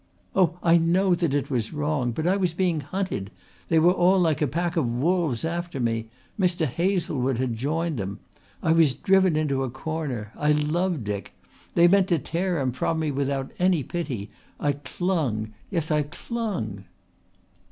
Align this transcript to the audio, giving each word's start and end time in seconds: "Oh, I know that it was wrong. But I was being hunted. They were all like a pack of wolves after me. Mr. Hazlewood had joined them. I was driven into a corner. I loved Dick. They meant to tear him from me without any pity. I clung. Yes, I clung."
"Oh, 0.35 0.57
I 0.63 0.77
know 0.79 1.13
that 1.13 1.35
it 1.35 1.51
was 1.51 1.73
wrong. 1.73 2.11
But 2.11 2.25
I 2.25 2.35
was 2.35 2.55
being 2.55 2.79
hunted. 2.79 3.29
They 3.67 3.77
were 3.77 3.93
all 3.93 4.19
like 4.19 4.41
a 4.41 4.47
pack 4.47 4.75
of 4.75 4.87
wolves 4.89 5.45
after 5.45 5.79
me. 5.79 6.09
Mr. 6.39 6.65
Hazlewood 6.65 7.37
had 7.37 7.55
joined 7.55 7.99
them. 7.99 8.17
I 8.63 8.71
was 8.71 8.95
driven 8.95 9.35
into 9.35 9.61
a 9.63 9.69
corner. 9.69 10.31
I 10.35 10.53
loved 10.53 11.03
Dick. 11.03 11.33
They 11.75 11.87
meant 11.87 12.07
to 12.07 12.17
tear 12.17 12.59
him 12.59 12.71
from 12.71 12.97
me 12.97 13.11
without 13.11 13.51
any 13.59 13.83
pity. 13.83 14.31
I 14.59 14.71
clung. 14.71 15.53
Yes, 15.69 15.91
I 15.91 16.01
clung." 16.01 16.85